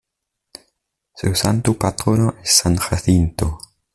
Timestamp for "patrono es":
1.77-2.53